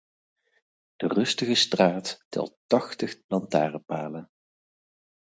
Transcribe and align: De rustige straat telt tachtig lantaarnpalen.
De 0.95 1.07
rustige 1.07 1.55
straat 1.55 2.25
telt 2.29 2.57
tachtig 2.67 3.19
lantaarnpalen. 3.27 4.29